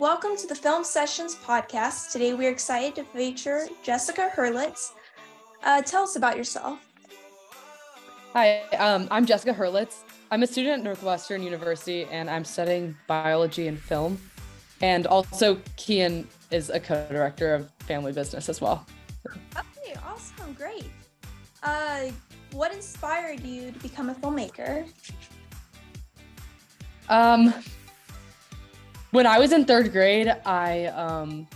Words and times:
Welcome 0.00 0.36
to 0.38 0.48
the 0.48 0.56
Film 0.56 0.82
Sessions 0.82 1.36
podcast. 1.36 2.10
Today 2.10 2.34
we're 2.34 2.50
excited 2.50 2.96
to 2.96 3.04
feature 3.04 3.68
Jessica 3.84 4.28
Herlitz. 4.34 4.90
Uh, 5.62 5.82
tell 5.82 6.02
us 6.02 6.16
about 6.16 6.36
yourself. 6.36 6.80
Hi, 8.32 8.62
um, 8.72 9.06
I'm 9.12 9.24
Jessica 9.24 9.54
Herlitz. 9.54 10.02
I'm 10.32 10.42
a 10.42 10.48
student 10.48 10.78
at 10.78 10.82
Northwestern 10.82 11.44
University 11.44 12.06
and 12.06 12.28
I'm 12.28 12.44
studying 12.44 12.96
biology 13.06 13.68
and 13.68 13.78
film. 13.78 14.18
And 14.80 15.06
also, 15.06 15.60
Cian 15.76 16.26
is 16.50 16.70
a 16.70 16.80
co 16.80 17.06
director 17.08 17.54
of 17.54 17.70
family 17.86 18.12
business 18.12 18.48
as 18.48 18.60
well. 18.60 18.84
Okay, 19.56 19.94
awesome, 20.04 20.54
great. 20.54 20.90
Uh, 21.62 22.06
what 22.50 22.74
inspired 22.74 23.44
you 23.44 23.70
to 23.70 23.78
become 23.78 24.10
a 24.10 24.14
filmmaker? 24.14 24.88
Um, 27.08 27.54
when 29.14 29.28
I 29.28 29.38
was 29.38 29.52
in 29.52 29.64
third 29.64 29.92
grade, 29.92 30.28
I 30.44 30.86
um, 30.86 31.46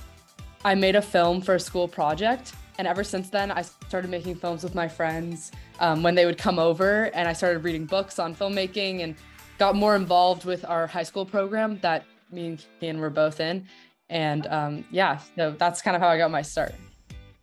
I 0.65 0.77
made 0.77 0.95
a 0.95 1.03
film 1.03 1.41
for 1.41 1.57
a 1.57 1.61
school 1.61 1.89
project, 1.89 2.53
and 2.79 2.87
ever 2.87 3.03
since 3.03 3.31
then, 3.31 3.51
I 3.51 3.63
started 3.63 4.13
making 4.13 4.37
films 4.37 4.63
with 4.63 4.77
my 4.77 4.87
friends 4.87 5.51
um, 5.81 6.05
when 6.05 6.15
they 6.15 6.25
would 6.25 6.39
come 6.39 6.61
over, 6.61 7.11
and 7.15 7.27
I 7.27 7.33
started 7.33 7.65
reading 7.65 7.85
books 7.85 8.21
on 8.21 8.33
filmmaking 8.33 9.03
and 9.03 9.17
got 9.59 9.75
more 9.75 9.97
involved 9.97 10.45
with 10.45 10.65
our 10.67 10.87
high 10.87 11.03
school 11.03 11.27
program 11.27 11.81
that 11.81 12.05
me 12.31 12.47
and 12.47 12.65
Cian 12.79 13.01
were 13.01 13.11
both 13.11 13.41
in, 13.41 13.67
and 14.09 14.47
um, 14.47 14.85
yeah, 14.93 15.19
so 15.35 15.51
that's 15.59 15.83
kind 15.83 15.97
of 15.97 16.01
how 16.01 16.09
I 16.09 16.17
got 16.17 16.31
my 16.31 16.43
start. 16.43 16.77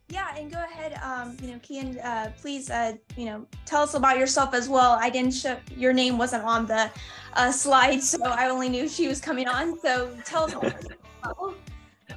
Yeah, 0.10 0.36
and 0.38 0.52
go 0.52 0.64
ahead. 0.64 1.00
Um, 1.02 1.36
you 1.42 1.52
know, 1.52 1.60
Cian, 1.60 1.98
uh, 2.00 2.32
please, 2.40 2.70
uh, 2.70 2.94
you 3.18 3.26
know, 3.26 3.46
tell 3.66 3.82
us 3.82 3.96
about 3.96 4.20
yourself 4.20 4.54
as 4.54 4.70
well. 4.70 4.98
I 5.02 5.10
didn't 5.10 5.34
show 5.34 5.58
your 5.76 5.94
name 5.94 6.18
wasn't 6.18 6.44
on 6.44 6.68
the 6.68 6.92
uh, 7.34 7.52
slide, 7.52 8.04
so 8.04 8.24
I 8.24 8.50
only 8.50 8.70
knew 8.70 8.88
she 8.88 9.08
was 9.08 9.20
coming 9.20 9.48
on. 9.48 9.80
So 9.80 10.16
tell 10.24 10.46
us. 10.46 10.74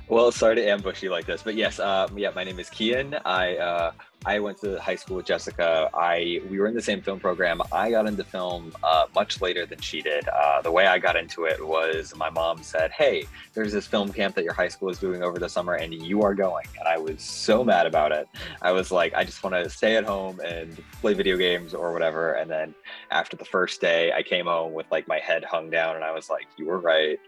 Well, 0.09 0.33
sorry 0.33 0.55
to 0.55 0.67
ambush 0.67 1.03
you 1.03 1.11
like 1.11 1.27
this, 1.27 1.42
but 1.42 1.55
yes, 1.55 1.78
um, 1.78 2.17
yeah, 2.17 2.31
my 2.34 2.42
name 2.42 2.59
is 2.59 2.70
Cian. 2.70 3.14
I 3.27 3.56
uh, 3.59 3.92
I 4.25 4.41
went 4.41 4.56
to 4.62 4.81
high 4.81 4.95
school 4.95 5.17
with 5.17 5.27
Jessica. 5.27 5.91
I 5.92 6.41
we 6.48 6.59
were 6.59 6.67
in 6.67 6.75
the 6.75 6.81
same 6.81 7.03
film 7.03 7.20
program. 7.20 7.61
I 7.73 7.91
got 7.91 8.06
into 8.06 8.25
film 8.25 8.73
uh, 8.83 9.05
much 9.15 9.42
later 9.42 9.67
than 9.67 9.81
she 9.81 10.00
did. 10.00 10.27
Uh, 10.27 10.62
the 10.62 10.73
way 10.73 10.87
I 10.87 10.98
got 10.98 11.17
into 11.17 11.45
it 11.45 11.65
was 11.65 12.15
my 12.17 12.31
mom 12.31 12.62
said, 12.62 12.91
"Hey, 12.91 13.27
there's 13.53 13.70
this 13.70 13.87
film 13.87 14.11
camp 14.11 14.34
that 14.37 14.45
your 14.45 14.55
high 14.55 14.69
school 14.69 14.89
is 14.89 14.98
doing 14.98 15.23
over 15.23 15.39
the 15.39 15.48
summer, 15.48 15.75
and 15.75 15.92
you 15.92 16.22
are 16.22 16.34
going." 16.34 16.67
And 16.78 16.89
I 16.89 16.97
was 16.97 17.20
so 17.20 17.62
mad 17.62 17.87
about 17.87 18.11
it. 18.11 18.28
I 18.62 18.72
was 18.72 18.91
like, 18.91 19.12
I 19.12 19.25
just 19.25 19.45
want 19.45 19.56
to 19.56 19.69
stay 19.69 19.97
at 19.97 20.05
home 20.05 20.41
and 20.41 20.83
play 21.03 21.12
video 21.12 21.37
games 21.37 21.75
or 21.75 21.93
whatever. 21.93 22.33
And 22.33 22.50
then 22.50 22.75
after 23.11 23.37
the 23.37 23.45
first 23.45 23.83
day, 23.83 24.11
I 24.12 24.22
came 24.22 24.47
home 24.47 24.72
with 24.72 24.87
like 24.91 25.06
my 25.06 25.19
head 25.19 25.45
hung 25.45 25.69
down, 25.69 25.97
and 25.97 26.05
I 26.05 26.12
was 26.12 26.31
like, 26.31 26.47
"You 26.56 26.65
were 26.65 26.78
right." 26.78 27.20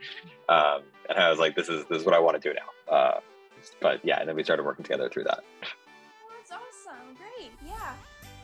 Um, 0.48 0.80
and 1.08 1.18
I 1.18 1.30
was 1.30 1.38
like, 1.38 1.54
"This 1.54 1.68
is 1.68 1.84
this 1.86 2.00
is 2.00 2.04
what 2.04 2.14
I 2.14 2.18
want 2.18 2.40
to 2.40 2.48
do 2.48 2.54
now." 2.54 2.92
Uh, 2.92 3.20
but 3.80 4.04
yeah, 4.04 4.20
and 4.20 4.28
then 4.28 4.36
we 4.36 4.44
started 4.44 4.64
working 4.64 4.84
together 4.84 5.08
through 5.08 5.24
that. 5.24 5.40
That's 5.60 6.52
awesome! 6.52 7.16
Great, 7.16 7.52
yeah. 7.66 7.94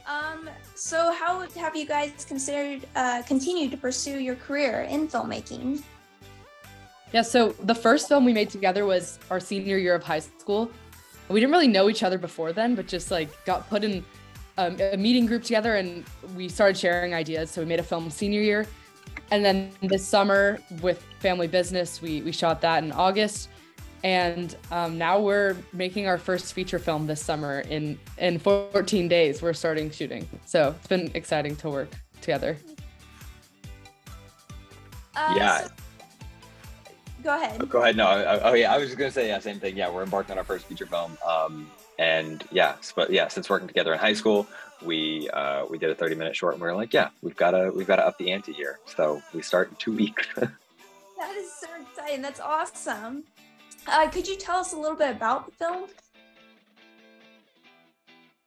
Um, 0.06 0.48
so 0.74 1.12
how 1.12 1.40
have 1.58 1.74
you 1.74 1.86
guys 1.86 2.24
considered 2.24 2.86
uh, 2.94 3.22
continue 3.26 3.68
to 3.68 3.76
pursue 3.76 4.18
your 4.20 4.36
career 4.36 4.82
in 4.82 5.08
filmmaking? 5.08 5.82
Yeah, 7.12 7.22
so 7.22 7.50
the 7.62 7.74
first 7.74 8.08
film 8.08 8.24
we 8.24 8.32
made 8.32 8.50
together 8.50 8.84
was 8.84 9.18
our 9.30 9.40
senior 9.40 9.78
year 9.78 9.94
of 9.94 10.04
high 10.04 10.20
school. 10.20 10.70
We 11.28 11.40
didn't 11.40 11.52
really 11.52 11.68
know 11.68 11.88
each 11.88 12.02
other 12.02 12.18
before 12.18 12.52
then, 12.52 12.74
but 12.74 12.86
just 12.86 13.10
like 13.10 13.44
got 13.44 13.68
put 13.68 13.82
in 13.82 14.04
um, 14.58 14.76
a 14.80 14.96
meeting 14.96 15.26
group 15.26 15.42
together 15.42 15.76
and 15.76 16.04
we 16.36 16.48
started 16.48 16.76
sharing 16.76 17.14
ideas. 17.14 17.50
So 17.50 17.60
we 17.62 17.66
made 17.66 17.80
a 17.80 17.84
film 17.84 18.10
senior 18.10 18.40
year. 18.40 18.66
And 19.30 19.44
then 19.44 19.70
this 19.82 20.06
summer 20.06 20.58
with 20.80 21.04
family 21.20 21.48
business, 21.48 22.00
we, 22.00 22.22
we 22.22 22.32
shot 22.32 22.60
that 22.60 22.84
in 22.84 22.92
August. 22.92 23.48
And 24.04 24.54
um, 24.70 24.98
now 24.98 25.18
we're 25.18 25.56
making 25.72 26.06
our 26.06 26.18
first 26.18 26.52
feature 26.52 26.78
film 26.78 27.06
this 27.06 27.20
summer 27.20 27.60
in 27.60 27.98
in 28.18 28.38
14 28.38 29.08
days. 29.08 29.42
We're 29.42 29.52
starting 29.52 29.90
shooting. 29.90 30.28
So 30.44 30.74
it's 30.78 30.86
been 30.86 31.10
exciting 31.14 31.56
to 31.56 31.70
work 31.70 31.90
together. 32.20 32.56
Uh, 35.16 35.34
yeah. 35.36 35.60
so- 35.62 35.70
go 37.26 37.34
ahead. 37.34 37.60
Oh, 37.60 37.66
go 37.66 37.82
ahead. 37.82 37.96
No 37.96 38.40
oh, 38.44 38.54
yeah 38.54 38.72
i 38.72 38.78
was 38.78 38.86
just 38.88 38.98
gonna 38.98 39.10
say 39.10 39.28
yeah 39.28 39.38
same 39.40 39.58
thing. 39.58 39.76
Yeah 39.76 39.90
we're 39.90 40.04
embarked 40.04 40.30
on 40.30 40.38
our 40.38 40.44
first 40.44 40.66
feature 40.66 40.86
film 40.86 41.18
um, 41.26 41.68
and 41.98 42.44
yeah 42.52 42.76
but 42.94 43.10
yeah 43.10 43.26
since 43.28 43.50
working 43.50 43.66
together 43.66 43.92
in 43.92 43.98
high 43.98 44.12
school 44.12 44.46
we 44.82 45.28
uh, 45.30 45.64
we 45.66 45.78
did 45.78 45.90
a 45.90 45.94
30 45.94 46.14
minute 46.14 46.36
short 46.36 46.54
and 46.54 46.62
we 46.62 46.68
were 46.68 46.74
like 46.74 46.92
yeah 46.92 47.08
we've 47.22 47.36
got 47.36 47.52
to 47.52 47.70
we've 47.74 47.86
got 47.86 47.96
to 47.96 48.06
up 48.06 48.18
the 48.18 48.30
ante 48.30 48.52
here 48.52 48.78
so 48.86 49.22
we 49.32 49.42
start 49.42 49.70
in 49.70 49.76
two 49.76 49.92
weeks 49.96 50.26
that 50.34 51.36
is 51.36 51.52
so 51.52 51.68
exciting 51.80 52.22
that's 52.22 52.40
awesome 52.40 53.24
uh, 53.88 54.08
could 54.10 54.26
you 54.26 54.36
tell 54.36 54.56
us 54.56 54.72
a 54.72 54.76
little 54.76 54.96
bit 54.96 55.10
about 55.10 55.46
the 55.46 55.52
film? 55.52 55.84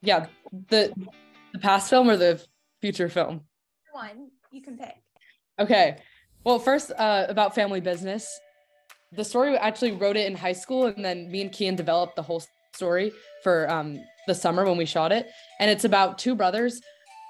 Yeah, 0.01 0.27
the 0.69 0.93
the 1.53 1.59
past 1.59 1.89
film 1.89 2.09
or 2.09 2.17
the 2.17 2.43
future 2.81 3.09
film? 3.09 3.41
One 3.91 4.29
you 4.51 4.61
can 4.61 4.77
pick. 4.77 4.95
Okay. 5.59 5.97
Well, 6.43 6.59
first 6.59 6.91
uh, 6.97 7.25
about 7.27 7.55
family 7.55 7.81
business. 7.81 8.39
The 9.11 9.23
story 9.23 9.57
actually 9.57 9.93
wrote 9.93 10.17
it 10.17 10.27
in 10.27 10.35
high 10.35 10.53
school, 10.53 10.85
and 10.85 11.03
then 11.03 11.31
me 11.31 11.41
and 11.41 11.51
Kian 11.51 11.75
developed 11.75 12.15
the 12.15 12.21
whole 12.21 12.43
story 12.73 13.11
for 13.43 13.69
um, 13.69 14.01
the 14.27 14.35
summer 14.35 14.65
when 14.65 14.77
we 14.77 14.85
shot 14.85 15.11
it. 15.11 15.29
And 15.59 15.69
it's 15.69 15.85
about 15.85 16.17
two 16.17 16.35
brothers, 16.35 16.81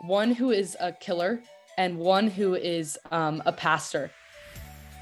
one 0.02 0.34
who 0.34 0.52
is 0.52 0.78
a 0.80 0.92
killer 0.92 1.42
and 1.78 1.98
one 1.98 2.28
who 2.28 2.56
is 2.56 2.98
um, 3.12 3.42
a 3.46 3.54
pastor. 3.54 4.12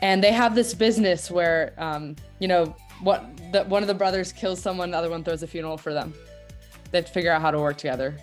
And 0.02 0.24
they 0.24 0.32
have 0.32 0.54
this 0.54 0.74
business 0.74 1.32
where, 1.32 1.74
um, 1.78 2.16
you 2.40 2.48
know, 2.48 2.76
what 3.02 3.26
the, 3.52 3.64
one 3.64 3.84
of 3.84 3.88
the 3.88 3.96
brothers 3.96 4.32
kills 4.32 4.62
someone, 4.62 4.92
the 4.92 4.98
other 4.98 5.10
one 5.10 5.24
throws 5.24 5.44
a 5.44 5.48
funeral 5.48 5.78
for 5.78 5.94
them. 5.94 6.14
They 6.92 7.00
have 7.00 7.06
to 7.06 7.12
figure 7.12 7.32
out 7.32 7.42
how 7.42 7.52
to 7.52 7.60
work 7.60 7.78
together. 7.78 8.16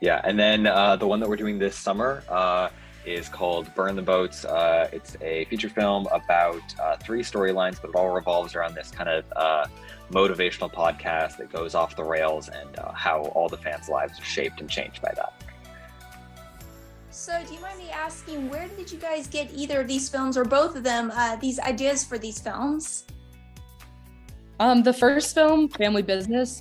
Yeah, 0.00 0.20
and 0.24 0.38
then 0.38 0.66
uh, 0.66 0.96
the 0.96 1.06
one 1.06 1.20
that 1.20 1.28
we're 1.28 1.36
doing 1.36 1.58
this 1.58 1.76
summer 1.76 2.22
uh, 2.28 2.68
is 3.06 3.28
called 3.28 3.72
Burn 3.74 3.96
the 3.96 4.02
Boats. 4.02 4.44
Uh, 4.44 4.88
it's 4.92 5.16
a 5.20 5.44
feature 5.46 5.68
film 5.68 6.06
about 6.12 6.62
uh, 6.80 6.96
three 6.96 7.22
storylines, 7.22 7.80
but 7.80 7.90
it 7.90 7.96
all 7.96 8.10
revolves 8.10 8.54
around 8.54 8.74
this 8.74 8.90
kind 8.90 9.08
of 9.08 9.24
uh, 9.36 9.66
motivational 10.10 10.72
podcast 10.72 11.36
that 11.38 11.52
goes 11.52 11.74
off 11.74 11.96
the 11.96 12.04
rails 12.04 12.48
and 12.48 12.78
uh, 12.78 12.92
how 12.92 13.22
all 13.34 13.48
the 13.48 13.56
fans' 13.56 13.88
lives 13.88 14.18
are 14.18 14.24
shaped 14.24 14.60
and 14.60 14.70
changed 14.70 15.02
by 15.02 15.12
that. 15.16 15.32
So, 17.10 17.40
do 17.46 17.54
you 17.54 17.60
mind 17.60 17.78
me 17.78 17.90
asking, 17.90 18.50
where 18.50 18.68
did 18.68 18.90
you 18.90 18.98
guys 18.98 19.26
get 19.28 19.48
either 19.54 19.80
of 19.80 19.88
these 19.88 20.08
films 20.08 20.36
or 20.36 20.44
both 20.44 20.76
of 20.76 20.82
them, 20.82 21.12
uh, 21.14 21.36
these 21.36 21.60
ideas 21.60 22.04
for 22.04 22.18
these 22.18 22.40
films? 22.40 23.04
Um, 24.60 24.82
the 24.82 24.92
first 24.92 25.34
film, 25.34 25.68
Family 25.68 26.02
Business, 26.02 26.60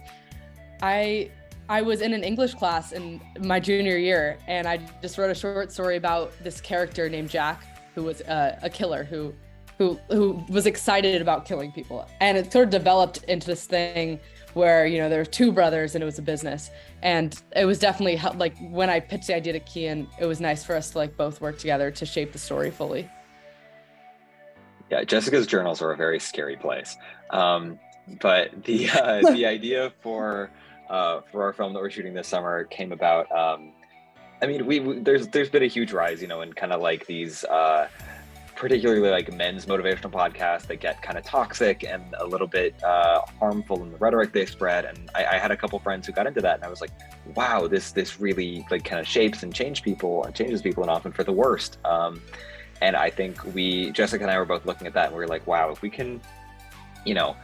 I 0.82 1.32
I 1.70 1.82
was 1.82 2.02
in 2.02 2.14
an 2.14 2.24
English 2.24 2.56
class 2.56 2.92
in 2.92 3.22
my 3.40 3.60
junior 3.60 3.98
year, 3.98 4.38
and 4.48 4.68
I 4.68 4.78
just 5.02 5.18
wrote 5.18 5.32
a 5.32 5.36
short 5.36 5.72
story 5.72 5.96
about 5.96 6.34
this 6.44 6.60
character 6.60 7.08
named 7.10 7.30
Jack, 7.30 7.64
who 7.96 8.04
was 8.04 8.22
a, 8.22 8.60
a 8.62 8.70
killer 8.70 9.04
who 9.04 9.34
who 9.78 10.00
who 10.10 10.44
was 10.50 10.66
excited 10.66 11.22
about 11.22 11.46
killing 11.46 11.72
people, 11.72 12.08
and 12.20 12.38
it 12.38 12.52
sort 12.52 12.66
of 12.66 12.70
developed 12.70 13.24
into 13.24 13.48
this 13.48 13.66
thing 13.66 14.20
where 14.54 14.86
you 14.86 14.98
know 14.98 15.10
there 15.10 15.20
were 15.20 15.26
two 15.26 15.52
brothers 15.52 15.96
and 15.96 16.02
it 16.02 16.06
was 16.06 16.20
a 16.20 16.22
business. 16.22 16.70
And 17.02 17.40
it 17.56 17.66
was 17.66 17.80
definitely 17.80 18.18
like 18.38 18.56
when 18.60 18.90
i 18.90 19.00
pitched 19.00 19.28
the 19.28 19.36
idea 19.36 19.54
to 19.54 19.60
cian 19.60 20.08
it 20.20 20.26
was 20.26 20.40
nice 20.40 20.64
for 20.64 20.76
us 20.76 20.92
to 20.92 20.98
like 20.98 21.18
both 21.18 21.42
work 21.42 21.58
together 21.58 21.92
to 21.92 22.06
shape 22.06 22.32
the 22.32 22.40
story 22.40 22.72
fully. 22.72 23.10
Yeah 24.90 25.04
jessica's 25.04 25.48
journals 25.48 25.82
are 25.82 25.92
a 25.92 25.98
very 25.98 26.20
scary 26.20 26.56
place. 26.56 26.96
Um, 27.30 27.80
but 28.22 28.64
the 28.64 28.90
uh, 28.90 29.32
the 29.32 29.46
idea 29.58 29.92
for 30.02 30.52
uh, 30.94 31.22
for 31.32 31.44
our 31.44 31.52
film 31.52 31.74
that 31.74 31.80
we're 31.80 31.90
shooting 31.90 32.14
this 32.14 32.28
summer 32.28 32.64
came 32.66 32.92
about 32.92 33.30
um, 33.32 33.72
i 34.42 34.46
mean 34.46 34.66
we, 34.66 34.80
we 34.80 35.00
there's 35.00 35.28
there's 35.30 35.50
been 35.50 35.64
a 35.64 35.68
huge 35.68 35.92
rise 35.92 36.22
you 36.22 36.28
know 36.28 36.42
in 36.42 36.54
kind 36.54 36.72
of 36.72 36.82
like 36.82 37.06
these 37.06 37.44
uh, 37.46 37.88
particularly 38.56 39.10
like 39.10 39.32
men's 39.34 39.66
motivational 39.66 40.12
podcasts 40.12 40.68
that 40.68 40.78
get 40.78 41.02
kind 41.02 41.18
of 41.18 41.24
toxic 41.26 41.84
and 41.84 42.04
a 42.20 42.26
little 42.26 42.48
bit 42.48 42.82
uh, 42.84 43.22
harmful 43.40 43.82
in 43.82 43.92
the 43.92 43.98
rhetoric 43.98 44.32
they 44.32 44.46
spread. 44.46 44.86
And 44.86 45.10
I, 45.16 45.26
I, 45.26 45.38
had 45.38 45.52
a 45.52 45.58
couple 45.58 45.80
friends 45.80 46.08
who 46.08 46.14
got 46.14 46.28
into 46.28 46.42
that, 46.42 46.56
and 46.56 46.64
I 46.64 46.70
was 46.70 46.80
like, 46.80 46.92
wow, 47.36 47.68
this 47.68 47.92
this 47.92 48.20
really 48.20 48.66
like 48.70 48.84
kind 48.84 49.00
of 49.00 49.08
shapes 49.08 49.44
and 49.44 49.54
changes 49.54 49.82
people 49.82 50.24
and 50.24 50.36
changes 50.36 50.62
people, 50.62 50.84
and 50.84 50.90
often 50.90 51.12
for 51.12 51.24
the 51.24 51.32
worst. 51.32 51.78
Um, 51.84 52.22
and 52.82 52.96
I 52.96 53.10
think 53.10 53.44
we, 53.54 53.92
Jessica 53.92 54.24
and 54.24 54.32
I, 54.32 54.38
were 54.38 54.46
both 54.46 54.66
looking 54.66 54.88
at 54.88 54.94
that, 54.94 55.08
and 55.08 55.14
we 55.14 55.20
were 55.20 55.28
like, 55.28 55.48
wow, 55.48 55.72
if 55.72 55.82
we 55.82 55.90
can, 55.90 56.22
you 57.06 57.14
know, 57.14 57.36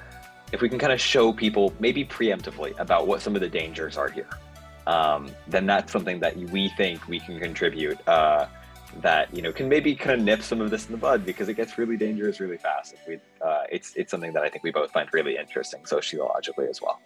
if 0.51 0.62
we 0.62 0.69
can 0.69 0.80
kind 0.80 0.94
of 0.94 1.00
show 1.00 1.31
people 1.31 1.74
maybe 1.80 2.06
preemptively 2.06 2.78
about 2.80 3.07
what 3.07 3.22
some 3.22 3.36
of 3.36 3.42
the 3.42 3.50
dangers 3.50 3.98
are 3.98 4.10
here, 4.10 4.30
um, 4.88 5.31
then 5.48 5.66
that's 5.66 5.92
something 5.92 6.19
that 6.19 6.36
we 6.36 6.69
think 6.69 7.07
we 7.07 7.19
can 7.19 7.40
contribute. 7.40 8.00
Uh, 8.07 8.48
that 9.01 9.34
you 9.36 9.42
know 9.42 9.51
can 9.51 9.69
maybe 9.69 9.96
kind 9.96 10.19
of 10.19 10.25
nip 10.25 10.42
some 10.42 10.62
of 10.62 10.72
this 10.72 10.88
in 10.88 10.92
the 10.92 10.98
bud 10.98 11.25
because 11.25 11.48
it 11.48 11.54
gets 11.54 11.78
really 11.78 11.96
dangerous 11.96 12.40
really 12.40 12.57
fast. 12.57 12.94
If 12.94 13.07
we, 13.07 13.19
uh, 13.42 13.63
it's 13.72 13.94
it's 13.96 14.12
something 14.12 14.34
that 14.34 14.44
I 14.44 14.50
think 14.50 14.63
we 14.63 14.72
both 14.72 14.92
find 14.92 15.07
really 15.13 15.38
interesting 15.38 15.86
sociologically 15.86 16.68
as 16.68 16.81
well. 16.81 17.00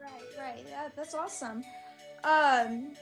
Right, 0.00 0.10
right. 0.38 0.64
Yeah, 0.68 0.88
that's 0.96 1.14
awesome. 1.14 1.62
Um, 2.24 2.92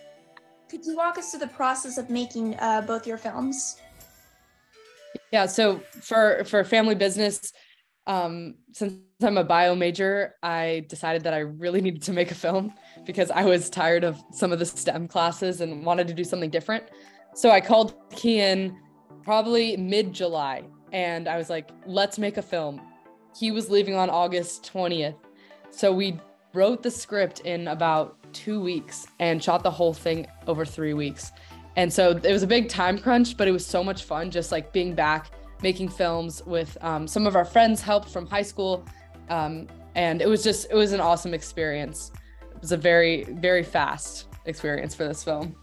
could 0.68 0.84
you 0.84 0.96
walk 0.96 1.18
us 1.18 1.30
through 1.30 1.40
the 1.40 1.48
process 1.48 1.96
of 1.96 2.10
making 2.10 2.56
uh, 2.58 2.82
both 2.82 3.06
your 3.06 3.18
films? 3.18 3.80
Yeah, 5.32 5.46
so 5.46 5.80
for 6.00 6.42
for 6.44 6.64
family 6.64 6.94
business, 6.94 7.52
um, 8.08 8.54
since 8.72 8.94
I'm 9.22 9.36
a 9.36 9.44
bio 9.44 9.74
major, 9.74 10.34
I 10.42 10.86
decided 10.88 11.22
that 11.24 11.34
I 11.34 11.40
really 11.40 11.80
needed 11.86 12.02
to 12.02 12.12
make 12.12 12.30
a 12.32 12.34
film 12.34 12.72
because 13.04 13.30
I 13.30 13.44
was 13.44 13.70
tired 13.70 14.02
of 14.02 14.20
some 14.32 14.50
of 14.52 14.58
the 14.58 14.66
STEM 14.66 15.06
classes 15.06 15.60
and 15.60 15.84
wanted 15.84 16.08
to 16.08 16.14
do 16.14 16.24
something 16.24 16.50
different. 16.50 16.84
So 17.34 17.50
I 17.50 17.60
called 17.60 17.94
Cian 18.16 18.76
probably 19.22 19.76
mid 19.76 20.12
July 20.12 20.64
and 20.92 21.28
I 21.28 21.36
was 21.36 21.50
like, 21.50 21.70
let's 21.86 22.18
make 22.18 22.38
a 22.38 22.42
film. 22.42 22.80
He 23.38 23.50
was 23.50 23.70
leaving 23.70 23.94
on 23.94 24.08
August 24.08 24.68
20th. 24.72 25.16
So 25.70 25.92
we 25.92 26.18
wrote 26.54 26.82
the 26.82 26.90
script 26.90 27.40
in 27.40 27.68
about 27.68 28.16
two 28.32 28.60
weeks 28.60 29.06
and 29.20 29.42
shot 29.44 29.62
the 29.62 29.70
whole 29.70 29.92
thing 29.92 30.26
over 30.46 30.64
three 30.64 30.94
weeks. 30.94 31.30
And 31.76 31.92
so 31.92 32.10
it 32.10 32.32
was 32.32 32.42
a 32.42 32.46
big 32.46 32.68
time 32.68 32.98
crunch, 32.98 33.36
but 33.36 33.46
it 33.46 33.52
was 33.52 33.64
so 33.64 33.84
much 33.84 34.04
fun 34.04 34.30
just 34.30 34.50
like 34.50 34.72
being 34.72 34.94
back, 34.94 35.30
making 35.62 35.88
films 35.88 36.42
with 36.46 36.76
um, 36.80 37.06
some 37.06 37.26
of 37.26 37.36
our 37.36 37.44
friends 37.44 37.80
helped 37.80 38.08
from 38.08 38.26
high 38.26 38.42
school. 38.42 38.84
Um, 39.28 39.66
and 39.94 40.22
it 40.22 40.28
was 40.28 40.42
just, 40.42 40.70
it 40.70 40.74
was 40.74 40.92
an 40.92 41.00
awesome 41.00 41.34
experience. 41.34 42.12
It 42.54 42.60
was 42.60 42.72
a 42.72 42.76
very, 42.76 43.24
very 43.24 43.62
fast 43.62 44.26
experience 44.44 44.94
for 44.94 45.06
this 45.06 45.22
film. 45.22 45.54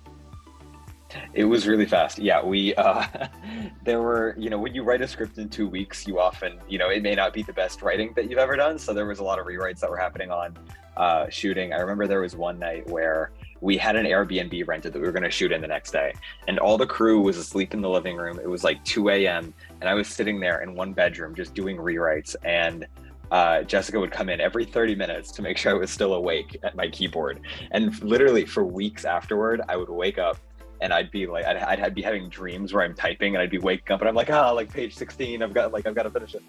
It 1.34 1.46
was 1.46 1.68
really 1.68 1.86
fast. 1.86 2.20
Yeah, 2.20 2.44
we 2.44 2.76
uh 2.76 3.06
there 3.86 4.02
were, 4.02 4.36
you 4.38 4.50
know, 4.50 4.60
when 4.60 4.74
you 4.74 4.84
write 4.84 5.02
a 5.02 5.08
script 5.08 5.38
in 5.38 5.50
2 5.50 5.68
weeks, 5.68 6.08
you 6.08 6.20
often, 6.20 6.60
you 6.68 6.78
know, 6.78 6.90
it 6.90 7.04
may 7.04 7.16
not 7.16 7.34
be 7.34 7.44
the 7.44 7.54
best 7.54 7.82
writing 7.82 8.14
that 8.16 8.30
you've 8.30 8.40
ever 8.40 8.56
done, 8.56 8.78
so 8.78 8.94
there 8.94 9.06
was 9.06 9.20
a 9.20 9.24
lot 9.24 9.40
of 9.40 9.46
rewrites 9.46 9.80
that 9.80 9.90
were 9.90 9.98
happening 9.98 10.32
on 10.32 10.58
uh 10.98 11.30
shooting. 11.30 11.74
I 11.74 11.80
remember 11.80 12.08
there 12.08 12.22
was 12.22 12.36
one 12.36 12.60
night 12.60 12.90
where 12.90 13.32
we 13.62 13.78
had 13.78 13.96
an 13.96 14.06
Airbnb 14.06 14.68
rented 14.68 14.94
that 14.94 15.00
we 15.00 15.06
were 15.06 15.12
going 15.12 15.24
to 15.24 15.32
shoot 15.32 15.52
in 15.52 15.62
the 15.62 15.68
next 15.68 15.92
day, 15.92 16.14
and 16.48 16.60
all 16.60 16.78
the 16.78 16.86
crew 16.86 17.22
was 17.22 17.38
asleep 17.38 17.74
in 17.74 17.82
the 17.82 17.90
living 17.90 18.18
room. 18.18 18.40
It 18.40 18.50
was 18.50 18.64
like 18.64 18.84
2 18.86 19.10
a.m., 19.10 19.54
and 19.82 19.90
I 19.90 19.94
was 19.94 20.08
sitting 20.08 20.40
there 20.40 20.62
in 20.62 20.76
one 20.76 20.94
bedroom 20.94 21.36
just 21.36 21.54
doing 21.54 21.78
rewrites 21.78 22.36
and 22.44 22.86
uh, 23.32 23.64
Jessica 23.64 24.00
would 24.00 24.12
come 24.12 24.30
in 24.30 24.40
every 24.40 24.66
30 24.66 24.96
minutes 24.96 25.32
to 25.34 25.42
make 25.42 25.58
sure 25.58 25.72
I 25.72 25.76
was 25.76 25.90
still 25.90 26.14
awake 26.14 26.58
at 26.64 26.76
my 26.76 26.88
keyboard. 26.88 27.42
And 27.72 28.02
literally 28.04 28.46
for 28.46 28.64
weeks 28.64 29.06
afterward, 29.06 29.62
I 29.68 29.78
would 29.78 29.90
wake 29.90 30.18
up 30.18 30.38
and 30.82 30.94
I'd 30.94 31.12
be 31.12 31.26
like, 31.26 31.46
I'd, 31.46 31.58
I'd, 31.80 31.96
be 31.96 32.02
having 32.02 32.30
dreams 32.30 32.74
where 32.74 32.84
I'm 32.84 32.94
typing 32.94 33.36
and 33.36 33.42
I'd 33.42 33.50
be 33.50 33.58
waking 33.58 33.94
up 33.94 34.02
and 34.02 34.10
I'm 34.10 34.16
like, 34.16 34.30
ah, 34.30 34.52
like 34.52 34.72
page 34.72 34.96
16, 34.96 35.42
I've 35.42 35.54
got 35.54 35.72
like, 35.74 35.88
I've 35.88 35.96
got 35.96 36.04
to 36.04 36.12
finish 36.12 36.36
it. 36.36 36.44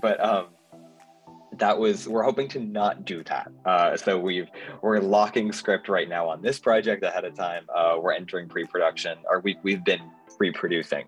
But 0.00 0.22
um, 0.22 0.46
that 1.58 1.78
was, 1.78 2.08
we're 2.08 2.22
hoping 2.22 2.48
to 2.48 2.60
not 2.60 3.04
do 3.04 3.22
that. 3.24 3.50
Uh, 3.64 3.96
so 3.96 4.18
we've, 4.18 4.48
we're 4.82 5.00
locking 5.00 5.52
script 5.52 5.88
right 5.88 6.08
now 6.08 6.28
on 6.28 6.42
this 6.42 6.58
project 6.58 7.02
ahead 7.02 7.24
of 7.24 7.34
time. 7.34 7.64
Uh, 7.74 7.96
we're 8.00 8.12
entering 8.12 8.48
pre-production 8.48 9.18
or 9.28 9.40
we, 9.40 9.56
we've 9.62 9.84
been 9.84 10.10
pre-producing 10.36 11.04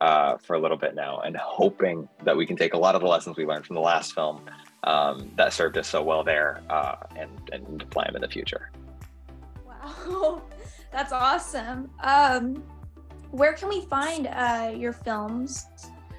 uh, 0.00 0.36
for 0.38 0.54
a 0.56 0.58
little 0.58 0.76
bit 0.76 0.94
now 0.94 1.20
and 1.20 1.36
hoping 1.36 2.08
that 2.24 2.36
we 2.36 2.46
can 2.46 2.56
take 2.56 2.74
a 2.74 2.78
lot 2.78 2.94
of 2.94 3.00
the 3.00 3.06
lessons 3.06 3.36
we 3.36 3.46
learned 3.46 3.64
from 3.64 3.74
the 3.74 3.80
last 3.80 4.14
film 4.14 4.40
um, 4.84 5.30
that 5.36 5.52
served 5.52 5.76
us 5.78 5.88
so 5.88 6.02
well 6.02 6.22
there 6.22 6.62
uh, 6.70 6.96
and, 7.16 7.30
and 7.52 7.82
apply 7.82 8.04
them 8.04 8.16
in 8.16 8.22
the 8.22 8.28
future. 8.28 8.70
Wow. 9.66 10.42
That's 10.92 11.12
awesome. 11.12 11.90
Um, 12.00 12.62
where 13.30 13.52
can 13.52 13.68
we 13.68 13.82
find 13.82 14.28
uh, 14.28 14.72
your 14.74 14.92
films, 14.92 15.66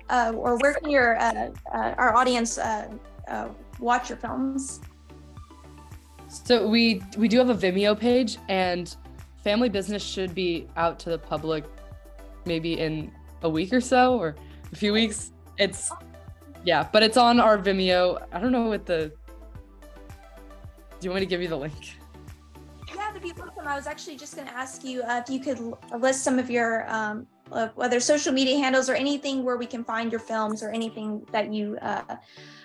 uh, 0.09 0.33
or 0.35 0.57
where 0.57 0.74
can 0.74 0.89
your 0.89 1.18
our 1.71 2.15
audience 2.15 2.57
uh, 2.57 2.88
watch 3.79 4.09
your 4.09 4.18
films? 4.18 4.81
So 6.27 6.68
we 6.68 7.01
we 7.18 7.27
do 7.27 7.38
have 7.38 7.50
a 7.50 7.56
Vimeo 7.56 7.97
page, 7.97 8.38
and 8.50 8.95
Family 9.44 9.69
Business 9.69 10.03
should 10.03 10.35
be 10.35 10.68
out 10.75 11.00
to 11.00 11.09
the 11.09 11.18
public 11.18 11.65
maybe 12.45 12.79
in 12.79 13.12
a 13.44 13.50
week 13.50 13.74
or 13.74 13.81
so, 13.81 14.18
or 14.18 14.35
a 14.71 14.75
few 14.75 14.94
weeks. 14.94 15.31
It's 15.57 15.91
yeah, 16.63 16.88
but 16.91 17.03
it's 17.03 17.18
on 17.18 17.39
our 17.39 17.57
Vimeo. 17.57 18.25
I 18.31 18.39
don't 18.39 18.51
know 18.51 18.68
what 18.68 18.85
the. 18.85 19.12
Do 21.00 21.06
you 21.06 21.12
want 21.12 21.21
me 21.21 21.25
to 21.25 21.29
give 21.29 21.41
you 21.41 21.47
the 21.47 21.57
link? 21.57 21.97
Yeah, 22.89 23.12
that'd 23.12 23.21
be 23.21 23.31
awesome. 23.31 23.68
I 23.68 23.75
was 23.75 23.88
actually 23.88 24.18
just 24.18 24.35
going 24.35 24.47
to 24.47 24.53
ask 24.53 24.83
you 24.83 25.01
uh, 25.03 25.21
if 25.24 25.29
you 25.29 25.39
could 25.39 25.59
list 25.97 26.24
some 26.24 26.39
of 26.39 26.50
your 26.50 26.89
um, 26.91 27.27
uh, 27.52 27.70
whether 27.76 28.00
social 28.00 28.34
media 28.34 28.58
handles 28.58 28.90
or 28.90 28.96
anything 28.96 29.44
where 29.44 29.58
we 29.58 29.66
can 29.66 29.84
find 29.84 30.12
your 30.12 30.20
films 30.20 30.64
or 30.64 30.70
anything 30.70 31.26
that 31.32 31.54
you 31.54 31.78
uh, 31.82 32.16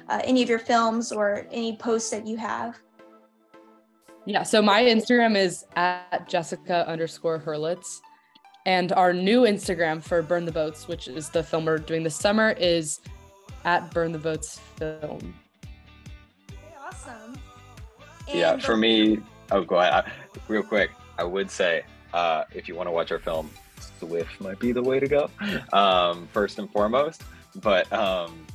uh, 0.08 0.20
any 0.24 0.42
of 0.42 0.48
your 0.48 0.58
films 0.58 1.12
or 1.12 1.46
any 1.50 1.76
posts 1.76 2.10
that 2.10 2.26
you 2.26 2.36
have. 2.36 2.78
Yeah, 4.24 4.42
so 4.42 4.62
my 4.62 4.82
Instagram 4.82 5.36
is 5.36 5.64
at 5.74 6.28
Jessica 6.28 6.86
underscore 6.88 7.40
Herlitz. 7.40 8.00
And 8.64 8.92
our 8.92 9.12
new 9.12 9.42
Instagram 9.42 10.00
for 10.00 10.22
Burn 10.22 10.44
the 10.44 10.52
Boats, 10.52 10.86
which 10.86 11.08
is 11.08 11.28
the 11.30 11.42
film 11.42 11.64
we're 11.64 11.78
doing 11.78 12.04
this 12.04 12.14
summer, 12.14 12.50
is 12.52 13.00
at 13.64 13.90
Burn 13.92 14.12
the 14.12 14.20
Boats 14.20 14.60
Film. 14.76 15.34
Okay, 16.48 16.74
awesome. 16.80 17.36
And 18.28 18.38
yeah, 18.38 18.56
for 18.58 18.76
me, 18.76 19.18
oh, 19.50 19.64
go 19.64 19.80
ahead 19.80 20.04
real 20.48 20.62
quick, 20.62 20.90
I 21.18 21.24
would 21.24 21.50
say 21.50 21.84
uh, 22.12 22.44
if 22.54 22.68
you 22.68 22.74
want 22.74 22.86
to 22.86 22.90
watch 22.90 23.12
our 23.12 23.18
film, 23.18 23.50
SWIFF 23.98 24.40
might 24.40 24.58
be 24.58 24.72
the 24.72 24.82
way 24.82 25.00
to 25.00 25.08
go, 25.08 25.30
um, 25.72 26.28
first 26.32 26.58
and 26.58 26.70
foremost. 26.70 27.22
But 27.56 27.92
um, 27.92 28.46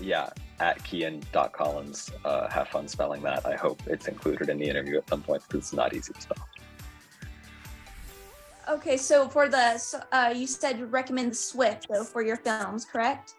yeah, 0.00 0.30
at 0.60 0.86
Cian.Collins. 0.86 2.10
Uh, 2.24 2.48
have 2.48 2.68
fun 2.68 2.88
spelling 2.88 3.22
that. 3.22 3.44
I 3.46 3.56
hope 3.56 3.82
it's 3.86 4.08
included 4.08 4.48
in 4.48 4.58
the 4.58 4.68
interview 4.68 4.98
at 4.98 5.08
some 5.08 5.22
point 5.22 5.42
because 5.46 5.58
it's 5.58 5.72
not 5.72 5.94
easy 5.94 6.12
to 6.12 6.20
spell. 6.20 6.48
Okay, 8.68 8.96
so 8.96 9.28
for 9.28 9.48
the, 9.48 9.78
uh, 10.12 10.32
you 10.34 10.46
said 10.46 10.90
recommend 10.90 11.32
the 11.32 11.36
SWIFF 11.36 11.86
though 11.88 12.04
for 12.04 12.22
your 12.22 12.36
films, 12.36 12.84
correct? 12.84 13.34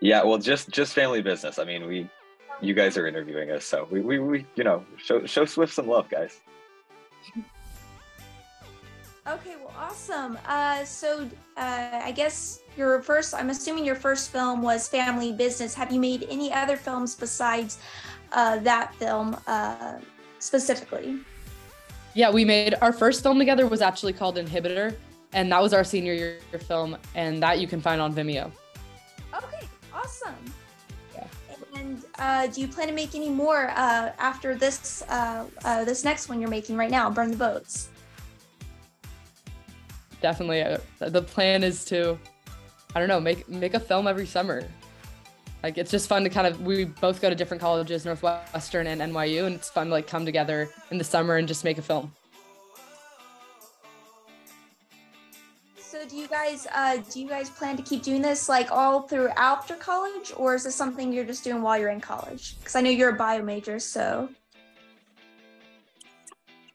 Yeah, 0.00 0.22
well, 0.22 0.38
just 0.38 0.70
just 0.70 0.94
family 0.94 1.22
business. 1.22 1.58
I 1.58 1.64
mean, 1.64 1.86
we, 1.86 2.08
you 2.60 2.74
guys 2.74 2.96
are 2.96 3.06
interviewing 3.06 3.50
us, 3.50 3.64
so 3.64 3.86
we 3.90 4.00
we, 4.00 4.18
we 4.18 4.46
you 4.54 4.64
know 4.64 4.84
show 4.96 5.24
show 5.26 5.44
SWIFF 5.44 5.72
some 5.72 5.88
love, 5.88 6.08
guys. 6.08 6.40
Okay, 9.26 9.54
well, 9.62 9.72
awesome. 9.76 10.38
Uh, 10.46 10.82
so 10.84 11.28
uh, 11.56 12.00
I 12.02 12.10
guess 12.12 12.60
your 12.76 13.02
first, 13.02 13.34
I'm 13.34 13.50
assuming 13.50 13.84
your 13.84 13.94
first 13.94 14.32
film 14.32 14.62
was 14.62 14.88
Family 14.88 15.30
Business. 15.30 15.74
Have 15.74 15.92
you 15.92 16.00
made 16.00 16.26
any 16.30 16.50
other 16.52 16.76
films 16.76 17.14
besides 17.14 17.78
uh, 18.32 18.58
that 18.60 18.94
film 18.94 19.36
uh, 19.46 19.98
specifically? 20.38 21.18
Yeah, 22.14 22.30
we 22.30 22.46
made 22.46 22.74
our 22.80 22.92
first 22.92 23.22
film 23.22 23.38
together 23.38 23.66
was 23.66 23.82
actually 23.82 24.14
called 24.14 24.36
Inhibitor, 24.36 24.96
and 25.32 25.52
that 25.52 25.60
was 25.62 25.74
our 25.74 25.84
senior 25.84 26.14
year 26.14 26.38
film, 26.58 26.96
and 27.14 27.42
that 27.42 27.60
you 27.60 27.68
can 27.68 27.80
find 27.80 28.00
on 28.00 28.14
Vimeo. 28.14 28.50
Okay, 29.36 29.68
awesome. 29.92 30.34
Yeah. 31.14 31.26
And 31.76 32.04
uh, 32.18 32.46
do 32.46 32.62
you 32.62 32.68
plan 32.68 32.88
to 32.88 32.94
make 32.94 33.14
any 33.14 33.28
more 33.28 33.70
uh, 33.76 34.12
after 34.18 34.54
this 34.54 35.02
uh, 35.08 35.44
uh, 35.64 35.84
this 35.84 36.04
next 36.04 36.28
one 36.28 36.40
you're 36.40 36.50
making 36.50 36.76
right 36.76 36.90
now, 36.90 37.10
Burn 37.10 37.30
the 37.30 37.36
Boats? 37.36 37.89
Definitely 40.20 40.62
uh, 40.62 40.78
the 41.00 41.22
plan 41.22 41.64
is 41.64 41.84
to 41.86 42.18
i 42.94 42.98
don't 42.98 43.08
know 43.08 43.20
make 43.20 43.48
make 43.48 43.74
a 43.74 43.80
film 43.80 44.06
every 44.06 44.26
summer. 44.26 44.62
Like 45.62 45.76
it's 45.76 45.90
just 45.90 46.08
fun 46.08 46.24
to 46.24 46.30
kind 46.30 46.46
of 46.46 46.62
we 46.62 46.84
both 46.84 47.20
go 47.20 47.28
to 47.28 47.36
different 47.36 47.60
colleges 47.60 48.04
northwestern 48.04 48.86
and 48.86 49.00
nyu 49.00 49.44
and 49.44 49.54
it's 49.54 49.68
fun 49.68 49.88
to 49.88 49.92
like 49.92 50.06
come 50.06 50.24
together 50.24 50.70
in 50.90 50.98
the 50.98 51.04
summer 51.04 51.36
and 51.36 51.46
just 51.46 51.64
make 51.64 51.76
a 51.78 51.82
film. 51.82 52.12
So 55.76 56.06
do 56.08 56.16
you 56.16 56.28
guys 56.28 56.66
uh, 56.72 56.98
do 57.10 57.20
you 57.20 57.28
guys 57.28 57.50
plan 57.50 57.76
to 57.76 57.82
keep 57.82 58.02
doing 58.02 58.22
this 58.22 58.48
like 58.48 58.70
all 58.70 59.02
through 59.02 59.28
after 59.30 59.74
college 59.74 60.32
or 60.36 60.54
is 60.54 60.64
this 60.64 60.74
something 60.74 61.12
you're 61.12 61.26
just 61.26 61.44
doing 61.44 61.60
while 61.60 61.78
you're 61.78 61.90
in 61.90 62.00
college? 62.00 62.58
Because 62.58 62.74
i 62.74 62.80
know 62.80 62.90
you're 62.90 63.10
a 63.10 63.16
bio 63.16 63.42
major 63.42 63.78
so. 63.78 64.30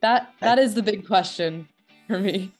That 0.00 0.32
that 0.40 0.60
is 0.60 0.74
the 0.74 0.82
big 0.82 1.06
question 1.06 1.66
for 2.06 2.20
me 2.20 2.52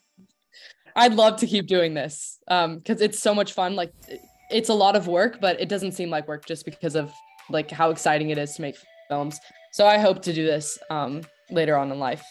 I'd 0.97 1.15
love 1.15 1.37
to 1.37 1.47
keep 1.47 1.67
doing 1.67 1.95
this 1.95 2.39
um 2.49 2.79
because 2.79 3.01
it's 3.01 3.19
so 3.19 3.35
much 3.35 3.53
fun. 3.53 3.77
Like 3.77 3.93
it's 4.51 4.69
a 4.69 4.75
lot 4.75 4.97
of 4.97 5.07
work, 5.07 5.41
but 5.41 5.61
it 5.61 5.69
doesn't 5.69 5.93
seem 5.93 6.11
like 6.11 6.27
work 6.27 6.47
just 6.47 6.65
because 6.65 6.97
of 6.97 7.13
like 7.51 7.71
how 7.71 7.91
exciting 7.91 8.31
it 8.31 8.39
is 8.39 8.55
to 8.55 8.63
make 8.63 8.77
films. 9.09 9.39
So 9.73 9.87
I 9.87 9.99
hope 9.99 10.23
to 10.23 10.33
do 10.33 10.45
this 10.45 10.79
um 10.91 11.23
later 11.51 11.77
on 11.77 11.93
in 11.93 11.99
life. 11.99 12.25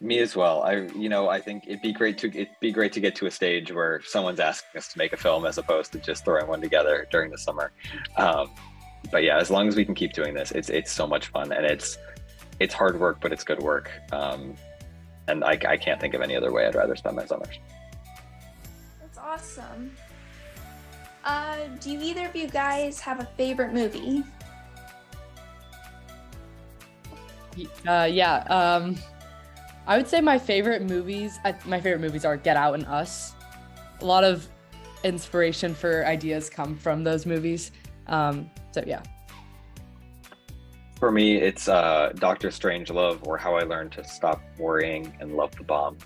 Me 0.00 0.20
as 0.20 0.36
well. 0.36 0.62
I 0.62 0.86
you 0.96 1.08
know, 1.08 1.28
I 1.28 1.40
think 1.40 1.64
it'd 1.66 1.82
be 1.82 1.92
great 1.92 2.16
to 2.18 2.28
it'd 2.28 2.48
be 2.60 2.70
great 2.70 2.92
to 2.92 3.00
get 3.00 3.16
to 3.16 3.26
a 3.26 3.30
stage 3.30 3.72
where 3.72 4.00
someone's 4.04 4.40
asking 4.40 4.78
us 4.78 4.88
to 4.92 4.98
make 4.98 5.12
a 5.12 5.16
film 5.16 5.44
as 5.44 5.58
opposed 5.58 5.92
to 5.92 5.98
just 5.98 6.24
throwing 6.24 6.46
one 6.46 6.60
together 6.60 7.08
during 7.10 7.30
the 7.30 7.38
summer. 7.38 7.72
Um 8.16 8.50
but 9.10 9.22
yeah, 9.22 9.38
as 9.38 9.50
long 9.50 9.68
as 9.68 9.76
we 9.76 9.84
can 9.84 9.94
keep 9.94 10.12
doing 10.12 10.34
this, 10.34 10.52
it's 10.52 10.70
it's 10.70 10.92
so 10.92 11.06
much 11.06 11.28
fun 11.28 11.52
and 11.52 11.64
it's 11.66 11.98
it's 12.60 12.74
hard 12.74 12.98
work, 12.98 13.18
but 13.20 13.32
it's 13.32 13.44
good 13.44 13.62
work. 13.62 13.90
Um, 14.12 14.54
and 15.28 15.44
I, 15.44 15.58
I 15.68 15.76
can't 15.76 16.00
think 16.00 16.14
of 16.14 16.22
any 16.22 16.34
other 16.34 16.52
way 16.52 16.66
I'd 16.66 16.74
rather 16.74 16.96
spend 16.96 17.16
my 17.16 17.24
summers. 17.26 17.58
That's 19.00 19.18
awesome. 19.18 19.94
Uh, 21.24 21.56
do 21.80 21.90
either 21.90 22.26
of 22.26 22.34
you 22.34 22.48
guys 22.48 23.00
have 23.00 23.20
a 23.20 23.24
favorite 23.36 23.72
movie? 23.72 24.24
Uh, 27.86 28.08
yeah. 28.10 28.36
Um, 28.44 28.96
I 29.86 29.96
would 29.96 30.08
say 30.08 30.20
my 30.20 30.38
favorite 30.38 30.82
movies. 30.82 31.38
I, 31.44 31.54
my 31.64 31.80
favorite 31.80 32.00
movies 32.00 32.24
are 32.24 32.36
Get 32.36 32.56
Out 32.56 32.74
and 32.74 32.86
Us. 32.86 33.34
A 34.00 34.04
lot 34.04 34.24
of 34.24 34.48
inspiration 35.04 35.74
for 35.74 36.06
ideas 36.06 36.48
come 36.48 36.76
from 36.76 37.04
those 37.04 37.26
movies. 37.26 37.72
Um, 38.06 38.50
so 38.72 38.82
yeah. 38.86 39.02
For 40.98 41.12
me, 41.12 41.36
it's 41.36 41.68
uh, 41.68 42.12
Doctor 42.16 42.48
Strangelove 42.48 43.24
or 43.24 43.38
How 43.38 43.54
I 43.54 43.62
Learned 43.62 43.92
to 43.92 44.04
Stop 44.04 44.42
Worrying 44.58 45.12
and 45.20 45.36
Love 45.36 45.54
the 45.56 45.62
Bomb. 45.62 45.96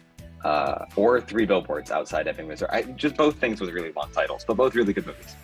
Uh, 0.45 0.87
or 0.97 1.21
Three 1.21 1.47
Billboards 1.47 1.93
Outside 1.93 2.27
Ebbing, 2.27 2.49
Missouri. 2.49 2.69
I, 2.73 2.83
just 2.83 3.17
both 3.17 3.37
things 3.37 3.61
with 3.61 3.71
really 3.71 3.93
long 3.93 4.11
titles, 4.13 4.45
but 4.45 4.57
both 4.57 4.75
really 4.75 4.93
good 4.93 5.07
movies. 5.07 5.37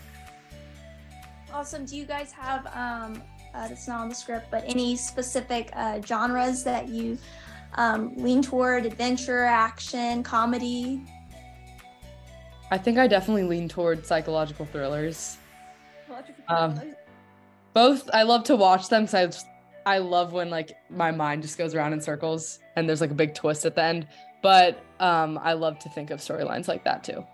Awesome. 1.52 1.86
Do 1.86 1.96
you 1.96 2.04
guys 2.04 2.32
have, 2.32 2.66
um, 2.66 3.22
uh, 3.54 3.68
that's 3.68 3.86
not 3.86 4.00
on 4.00 4.08
the 4.08 4.14
script, 4.14 4.50
but 4.50 4.64
any 4.66 4.96
specific 4.96 5.70
uh, 5.74 6.00
genres 6.02 6.64
that 6.64 6.88
you 6.88 7.16
um, 7.74 8.12
lean 8.16 8.42
toward? 8.42 8.84
Adventure, 8.84 9.44
action, 9.44 10.24
comedy? 10.24 11.00
I 12.72 12.76
think 12.76 12.98
I 12.98 13.06
definitely 13.06 13.44
lean 13.44 13.68
toward 13.68 14.04
psychological 14.04 14.66
thrillers. 14.66 15.38
Um, 16.48 16.80
both 17.78 18.10
I 18.12 18.24
love 18.24 18.42
to 18.44 18.56
watch 18.56 18.88
them 18.88 19.04
because 19.04 19.44
I 19.86 19.94
I 19.94 19.98
love 19.98 20.32
when 20.32 20.50
like 20.50 20.76
my 20.90 21.12
mind 21.12 21.42
just 21.42 21.56
goes 21.56 21.76
around 21.76 21.92
in 21.92 22.00
circles 22.00 22.58
and 22.74 22.88
there's 22.88 23.00
like 23.00 23.12
a 23.12 23.20
big 23.24 23.36
twist 23.36 23.64
at 23.64 23.76
the 23.76 23.84
end. 23.84 24.08
But 24.42 24.82
um, 24.98 25.38
I 25.40 25.52
love 25.52 25.78
to 25.84 25.88
think 25.90 26.10
of 26.10 26.18
storylines 26.18 26.66
like 26.66 26.82
that 26.82 27.04
too. 27.04 27.24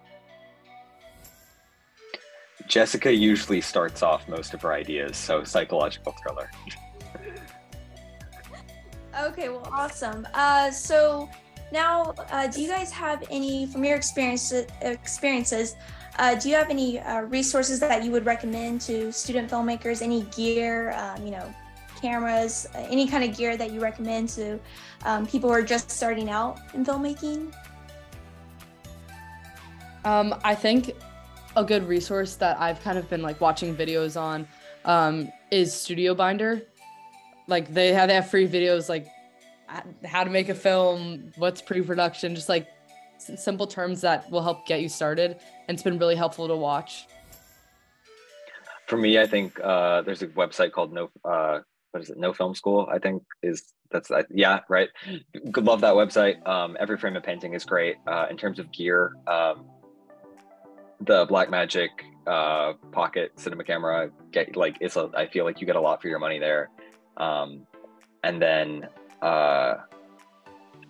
Jessica 2.66 3.10
usually 3.10 3.62
starts 3.62 4.02
off 4.02 4.28
most 4.28 4.52
of 4.52 4.60
her 4.60 4.74
ideas, 4.74 5.16
so 5.16 5.44
psychological 5.44 6.14
thriller. 6.22 6.50
okay, 9.22 9.48
well, 9.48 9.66
awesome. 9.72 10.28
Uh, 10.34 10.70
so 10.70 11.28
now, 11.72 12.14
uh, 12.30 12.46
do 12.48 12.60
you 12.60 12.68
guys 12.68 12.90
have 12.92 13.24
any, 13.30 13.66
from 13.66 13.82
your 13.82 13.96
experience, 13.96 14.52
experiences, 14.82 15.74
uh, 16.18 16.34
do 16.36 16.48
you 16.48 16.54
have 16.54 16.70
any 16.70 17.00
uh, 17.00 17.22
resources 17.22 17.80
that 17.80 18.04
you 18.04 18.10
would 18.12 18.24
recommend 18.24 18.80
to 18.82 19.12
student 19.12 19.50
filmmakers? 19.50 20.00
Any 20.00 20.22
gear, 20.36 20.92
um, 20.92 21.24
you 21.24 21.32
know, 21.32 21.52
cameras, 22.00 22.66
uh, 22.74 22.86
any 22.88 23.08
kind 23.08 23.24
of 23.24 23.36
gear 23.36 23.56
that 23.56 23.72
you 23.72 23.80
recommend 23.80 24.28
to 24.30 24.58
um, 25.04 25.26
people 25.26 25.48
who 25.48 25.54
are 25.54 25.62
just 25.62 25.90
starting 25.90 26.30
out 26.30 26.60
in 26.74 26.84
filmmaking? 26.84 27.52
Um, 30.04 30.34
I 30.44 30.54
think 30.54 30.92
a 31.56 31.64
good 31.64 31.86
resource 31.88 32.36
that 32.36 32.60
I've 32.60 32.80
kind 32.82 32.98
of 32.98 33.08
been 33.08 33.22
like 33.22 33.40
watching 33.40 33.74
videos 33.74 34.20
on 34.20 34.46
um, 34.84 35.32
is 35.50 35.72
StudioBinder. 35.72 36.64
Like 37.46 37.72
they 37.72 37.92
have 37.92 38.08
they 38.08 38.14
have 38.14 38.30
free 38.30 38.48
videos 38.48 38.88
like 38.88 39.08
how 40.04 40.24
to 40.24 40.30
make 40.30 40.48
a 40.48 40.54
film, 40.54 41.32
what's 41.36 41.60
pre-production, 41.60 42.34
just 42.34 42.48
like 42.48 42.68
simple 43.36 43.66
terms 43.66 44.00
that 44.02 44.30
will 44.30 44.42
help 44.42 44.66
get 44.66 44.80
you 44.80 44.88
started, 44.88 45.32
and 45.68 45.74
it's 45.74 45.82
been 45.82 45.98
really 45.98 46.16
helpful 46.16 46.48
to 46.48 46.56
watch. 46.56 47.06
For 48.86 48.96
me, 48.96 49.18
I 49.18 49.26
think 49.26 49.58
uh, 49.62 50.02
there's 50.02 50.22
a 50.22 50.28
website 50.28 50.72
called 50.72 50.92
No 50.92 51.10
uh, 51.24 51.60
what 51.92 52.02
is 52.02 52.10
it? 52.10 52.18
No 52.18 52.32
Film 52.32 52.54
School. 52.54 52.88
I 52.90 52.98
think 52.98 53.22
is 53.42 53.72
that's 53.90 54.10
uh, 54.10 54.22
yeah 54.30 54.60
right. 54.68 54.88
Good 55.50 55.64
love 55.64 55.80
that 55.82 55.94
website. 55.94 56.46
Um, 56.46 56.76
every 56.80 56.98
frame 56.98 57.16
of 57.16 57.22
painting 57.22 57.54
is 57.54 57.64
great. 57.64 57.96
Uh, 58.06 58.26
in 58.28 58.36
terms 58.36 58.58
of 58.58 58.70
gear, 58.72 59.14
um, 59.26 59.66
the 61.00 61.26
Blackmagic 61.26 61.90
uh, 62.26 62.72
Pocket 62.90 63.32
Cinema 63.36 63.64
Camera 63.64 64.10
get 64.32 64.56
like 64.56 64.76
it's 64.80 64.96
a. 64.96 65.10
I 65.16 65.26
feel 65.26 65.44
like 65.44 65.60
you 65.60 65.66
get 65.66 65.76
a 65.76 65.80
lot 65.80 66.02
for 66.02 66.08
your 66.08 66.18
money 66.18 66.38
there. 66.38 66.70
Um, 67.16 67.66
and 68.24 68.42
then 68.42 68.88
uh, 69.22 69.74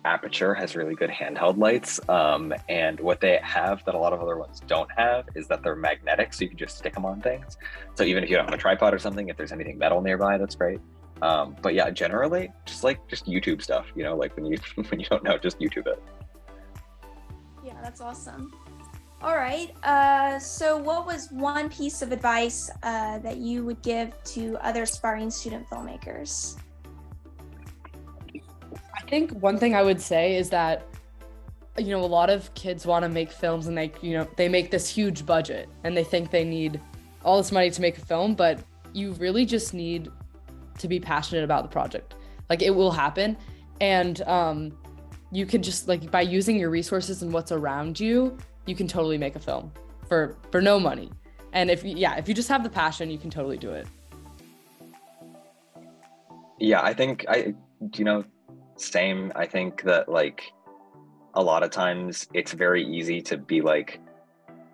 Aputure 0.05 0.55
has 0.55 0.75
really 0.75 0.95
good 0.95 1.09
handheld 1.09 1.57
lights. 1.57 1.99
Um, 2.07 2.53
and 2.69 2.99
what 2.99 3.19
they 3.19 3.39
have 3.43 3.83
that 3.85 3.95
a 3.95 3.97
lot 3.97 4.13
of 4.13 4.21
other 4.21 4.37
ones 4.37 4.61
don't 4.67 4.89
have 4.95 5.27
is 5.35 5.47
that 5.47 5.63
they're 5.63 5.75
magnetic, 5.75 6.33
so 6.33 6.43
you 6.43 6.49
can 6.49 6.57
just 6.57 6.77
stick 6.77 6.93
them 6.93 7.05
on 7.05 7.21
things. 7.21 7.57
So 7.95 8.03
even 8.03 8.23
if 8.23 8.29
you 8.29 8.35
don't 8.35 8.45
have 8.45 8.53
a 8.53 8.57
tripod 8.57 8.93
or 8.93 8.99
something, 8.99 9.29
if 9.29 9.37
there's 9.37 9.51
anything 9.51 9.77
metal 9.77 10.01
nearby, 10.01 10.37
that's 10.37 10.55
great. 10.55 10.79
Um, 11.21 11.55
but 11.61 11.73
yeah, 11.73 11.89
generally, 11.89 12.51
just 12.65 12.83
like 12.83 13.05
just 13.07 13.25
YouTube 13.25 13.61
stuff. 13.61 13.87
You 13.95 14.03
know, 14.03 14.15
like 14.15 14.35
when 14.35 14.45
you 14.45 14.57
when 14.75 14.99
you 14.99 15.05
don't 15.07 15.23
know, 15.23 15.37
just 15.37 15.59
YouTube 15.59 15.87
it. 15.87 16.01
Yeah, 17.63 17.73
that's 17.81 18.01
awesome. 18.01 18.53
All 19.21 19.35
right. 19.35 19.73
Uh, 19.83 20.37
so, 20.37 20.77
what 20.77 21.07
was 21.07 21.31
one 21.31 21.69
piece 21.69 22.01
of 22.01 22.11
advice 22.11 22.69
uh, 22.83 23.17
that 23.19 23.37
you 23.37 23.65
would 23.65 23.81
give 23.81 24.11
to 24.25 24.57
other 24.61 24.83
aspiring 24.83 25.31
student 25.31 25.67
filmmakers? 25.69 26.57
I 29.05 29.09
think 29.09 29.31
one 29.33 29.59
thing 29.59 29.75
I 29.75 29.83
would 29.83 30.01
say 30.01 30.35
is 30.35 30.49
that 30.49 30.87
you 31.77 31.89
know 31.89 32.03
a 32.03 32.07
lot 32.07 32.29
of 32.31 32.51
kids 32.55 32.87
want 32.87 33.03
to 33.03 33.09
make 33.09 33.31
films 33.31 33.67
and 33.67 33.77
they 33.77 33.91
you 34.01 34.13
know 34.17 34.27
they 34.35 34.49
make 34.49 34.71
this 34.71 34.89
huge 34.89 35.25
budget 35.25 35.69
and 35.83 35.95
they 35.95 36.03
think 36.03 36.31
they 36.31 36.43
need 36.43 36.81
all 37.23 37.37
this 37.37 37.51
money 37.51 37.69
to 37.69 37.81
make 37.81 37.97
a 37.97 38.01
film 38.01 38.33
but 38.33 38.59
you 38.93 39.11
really 39.13 39.45
just 39.45 39.73
need 39.73 40.09
to 40.79 40.87
be 40.87 40.99
passionate 40.99 41.43
about 41.43 41.63
the 41.63 41.69
project. 41.69 42.15
Like 42.49 42.63
it 42.63 42.71
will 42.71 42.91
happen 42.91 43.37
and 43.79 44.21
um 44.23 44.75
you 45.31 45.45
can 45.45 45.61
just 45.61 45.87
like 45.87 46.09
by 46.09 46.21
using 46.21 46.57
your 46.57 46.71
resources 46.71 47.21
and 47.21 47.31
what's 47.31 47.51
around 47.51 47.99
you 47.99 48.35
you 48.65 48.73
can 48.73 48.87
totally 48.87 49.17
make 49.19 49.35
a 49.35 49.39
film 49.39 49.71
for 50.07 50.35
for 50.49 50.61
no 50.61 50.79
money. 50.79 51.11
And 51.53 51.69
if 51.69 51.83
yeah 51.83 52.15
if 52.15 52.27
you 52.27 52.33
just 52.33 52.49
have 52.49 52.63
the 52.63 52.71
passion 52.71 53.11
you 53.11 53.19
can 53.19 53.29
totally 53.29 53.57
do 53.57 53.69
it. 53.69 53.87
Yeah 56.57 56.81
i 56.81 56.93
think 56.93 57.25
i 57.29 57.53
you 57.93 58.03
know 58.03 58.23
same. 58.77 59.31
I 59.35 59.45
think 59.45 59.83
that 59.83 60.09
like 60.09 60.53
a 61.33 61.41
lot 61.41 61.63
of 61.63 61.71
times 61.71 62.27
it's 62.33 62.53
very 62.53 62.85
easy 62.85 63.21
to 63.23 63.37
be 63.37 63.61
like, 63.61 63.99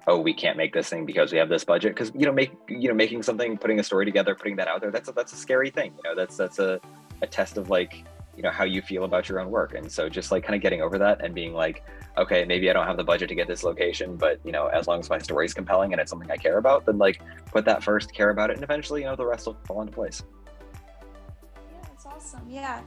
oh, 0.08 0.20
we 0.20 0.34
can't 0.34 0.58
make 0.58 0.74
this 0.74 0.90
thing 0.90 1.06
because 1.06 1.32
we 1.32 1.38
have 1.38 1.50
this 1.50 1.64
budget. 1.64 1.96
Because 1.96 2.12
you 2.16 2.26
know, 2.26 2.34
make 2.34 2.52
you 2.68 2.88
know, 2.88 2.94
making 2.94 3.24
something, 3.24 3.58
putting 3.58 3.80
a 3.80 3.84
story 3.84 4.06
together, 4.06 4.36
putting 4.36 4.56
that 4.58 4.68
out 4.68 4.82
there, 4.82 4.92
that's 4.92 5.10
a, 5.10 5.12
that's 5.12 5.34
a 5.34 5.38
scary 5.38 5.70
thing. 5.70 5.94
You 5.98 6.10
know, 6.10 6.16
that's 6.16 6.38
that's 6.38 6.60
a 6.60 6.80
a 7.22 7.28
test 7.28 7.58
of 7.58 7.70
like 7.70 8.04
you 8.36 8.44
know 8.44 8.52
how 8.52 8.64
you 8.64 8.82
feel 8.82 9.04
about 9.04 9.28
your 9.28 9.40
own 9.40 9.50
work 9.50 9.74
and 9.74 9.92
so 9.92 10.08
just 10.08 10.32
like 10.32 10.44
kind 10.44 10.56
of 10.56 10.62
getting 10.62 10.82
over 10.82 10.98
that 10.98 11.24
and 11.24 11.36
being 11.36 11.54
like 11.54 11.84
okay 12.18 12.46
maybe 12.46 12.70
i 12.70 12.74
don't 12.74 12.88
have 12.88 12.98
the 12.98 13.04
budget 13.04 13.28
to 13.30 13.36
get 13.36 13.48
this 13.48 13.64
location 13.64 14.16
but 14.16 14.40
you 14.46 14.52
know 14.52 14.68
as 14.68 14.88
long 14.88 15.00
as 15.00 15.10
my 15.10 15.18
story 15.18 15.46
is 15.46 15.54
compelling 15.54 15.92
and 15.92 16.02
it's 16.02 16.10
something 16.10 16.32
i 16.32 16.38
care 16.38 16.58
about 16.58 16.86
then 16.86 16.98
like 16.98 17.22
put 17.52 17.66
that 17.66 17.84
first 17.84 18.14
care 18.14 18.30
about 18.30 18.50
it 18.50 18.56
and 18.56 18.64
eventually 18.64 19.02
you 19.02 19.08
know 19.08 19.16
the 19.16 19.26
rest 19.26 19.46
will 19.46 19.58
fall 19.66 19.82
into 19.82 19.94
place 19.94 20.24
yeah 21.56 21.82
that's 21.84 22.06
awesome 22.06 22.42
yeah 22.50 22.82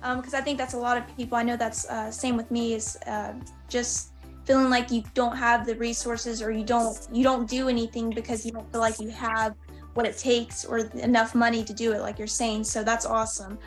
because 0.00 0.34
um, 0.34 0.40
I 0.40 0.42
think 0.42 0.58
that's 0.58 0.74
a 0.74 0.78
lot 0.78 0.96
of 0.96 1.16
people. 1.16 1.36
I 1.36 1.42
know 1.42 1.56
that's 1.56 1.88
uh, 1.88 2.10
same 2.10 2.36
with 2.36 2.50
me 2.50 2.74
is 2.74 2.96
uh, 3.06 3.34
just 3.68 4.12
feeling 4.48 4.70
like 4.70 4.90
you 4.90 5.02
don't 5.12 5.36
have 5.36 5.66
the 5.66 5.76
resources 5.76 6.40
or 6.40 6.50
you 6.50 6.64
don't 6.64 7.06
you 7.12 7.22
don't 7.22 7.46
do 7.48 7.68
anything 7.68 8.08
because 8.08 8.46
you 8.46 8.50
don't 8.50 8.70
feel 8.72 8.80
like 8.80 8.98
you 8.98 9.10
have 9.10 9.54
what 9.92 10.06
it 10.06 10.16
takes 10.16 10.64
or 10.64 10.78
enough 10.78 11.34
money 11.34 11.62
to 11.62 11.74
do 11.74 11.92
it 11.92 12.00
like 12.00 12.18
you're 12.18 12.26
saying 12.26 12.64
so 12.64 12.82
that's 12.82 13.04
awesome 13.04 13.58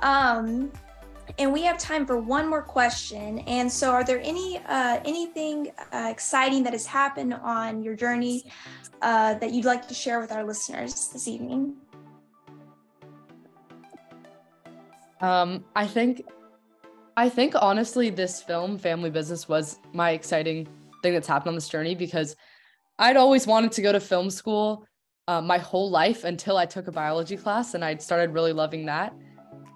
um, 0.00 0.70
and 1.38 1.50
we 1.50 1.62
have 1.62 1.78
time 1.78 2.04
for 2.04 2.18
one 2.20 2.50
more 2.50 2.60
question 2.60 3.38
and 3.40 3.72
so 3.72 3.90
are 3.90 4.04
there 4.04 4.20
any 4.22 4.58
uh, 4.66 5.00
anything 5.06 5.72
uh, 5.92 6.08
exciting 6.10 6.62
that 6.62 6.74
has 6.74 6.84
happened 6.84 7.32
on 7.32 7.82
your 7.82 7.96
journey 7.96 8.44
uh, 9.00 9.32
that 9.34 9.52
you'd 9.52 9.64
like 9.64 9.88
to 9.88 9.94
share 9.94 10.20
with 10.20 10.32
our 10.32 10.44
listeners 10.44 11.08
this 11.14 11.26
evening 11.26 11.74
Um, 15.20 15.64
I 15.74 15.86
think, 15.86 16.22
I 17.16 17.28
think 17.28 17.54
honestly, 17.60 18.10
this 18.10 18.42
film, 18.42 18.78
Family 18.78 19.10
Business, 19.10 19.48
was 19.48 19.78
my 19.92 20.10
exciting 20.10 20.68
thing 21.02 21.14
that's 21.14 21.28
happened 21.28 21.48
on 21.48 21.54
this 21.54 21.68
journey 21.68 21.94
because 21.94 22.36
I'd 22.98 23.16
always 23.16 23.46
wanted 23.46 23.72
to 23.72 23.82
go 23.82 23.92
to 23.92 24.00
film 24.00 24.30
school 24.30 24.86
uh, 25.28 25.40
my 25.40 25.58
whole 25.58 25.90
life 25.90 26.24
until 26.24 26.56
I 26.56 26.66
took 26.66 26.86
a 26.88 26.92
biology 26.92 27.36
class 27.36 27.74
and 27.74 27.84
I 27.84 27.96
started 27.96 28.32
really 28.32 28.52
loving 28.52 28.86
that. 28.86 29.14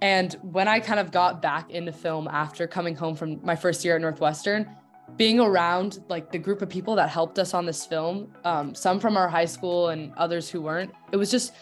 And 0.02 0.34
when 0.42 0.68
I 0.68 0.80
kind 0.80 1.00
of 1.00 1.10
got 1.10 1.42
back 1.42 1.70
into 1.70 1.92
film 1.92 2.28
after 2.28 2.66
coming 2.66 2.94
home 2.94 3.14
from 3.14 3.44
my 3.44 3.56
first 3.56 3.84
year 3.84 3.96
at 3.96 4.00
Northwestern, 4.00 4.74
being 5.16 5.40
around 5.40 5.98
like 6.08 6.30
the 6.30 6.38
group 6.38 6.62
of 6.62 6.68
people 6.68 6.94
that 6.94 7.10
helped 7.10 7.38
us 7.38 7.52
on 7.52 7.66
this 7.66 7.84
film, 7.84 8.32
um, 8.44 8.74
some 8.74 9.00
from 9.00 9.16
our 9.16 9.28
high 9.28 9.44
school 9.44 9.88
and 9.88 10.12
others 10.16 10.48
who 10.48 10.62
weren't, 10.62 10.92
it 11.12 11.16
was 11.16 11.30
just, 11.30 11.52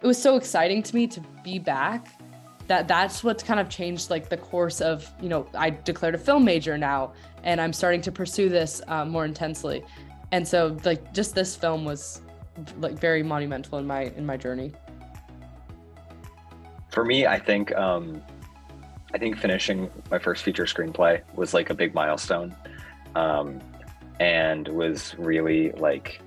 it 0.00 0.06
was 0.06 0.20
so 0.20 0.36
exciting 0.36 0.82
to 0.82 0.94
me 0.94 1.06
to 1.06 1.20
be 1.42 1.58
back 1.58 2.17
that 2.68 2.86
that's 2.86 3.24
what's 3.24 3.42
kind 3.42 3.58
of 3.58 3.68
changed 3.68 4.10
like 4.10 4.28
the 4.28 4.36
course 4.36 4.80
of 4.80 5.10
you 5.20 5.28
know 5.28 5.46
i 5.54 5.70
declared 5.70 6.14
a 6.14 6.18
film 6.18 6.44
major 6.44 6.78
now 6.78 7.12
and 7.42 7.60
i'm 7.60 7.72
starting 7.72 8.00
to 8.02 8.12
pursue 8.12 8.48
this 8.48 8.80
uh, 8.88 9.04
more 9.04 9.24
intensely. 9.24 9.84
And 10.32 10.46
so 10.46 10.76
like 10.84 11.12
just 11.14 11.34
this 11.34 11.56
film 11.56 11.84
was 11.84 12.20
like 12.78 12.98
very 12.98 13.22
monumental 13.22 13.78
in 13.78 13.86
my 13.86 14.02
in 14.16 14.26
my 14.26 14.36
journey. 14.36 14.72
For 16.90 17.04
me 17.04 17.26
i 17.26 17.38
think 17.38 17.74
um 17.76 18.22
i 19.14 19.18
think 19.18 19.38
finishing 19.38 19.90
my 20.10 20.18
first 20.18 20.42
feature 20.42 20.64
screenplay 20.64 21.22
was 21.34 21.54
like 21.54 21.70
a 21.70 21.74
big 21.74 21.94
milestone 21.94 22.56
um 23.14 23.60
and 24.18 24.66
was 24.68 25.14
really 25.18 25.70
like 25.72 26.20